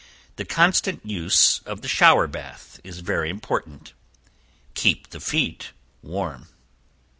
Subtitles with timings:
[0.37, 3.93] The constant use of the shower bath is very important.
[4.73, 6.47] Keep the feet warm.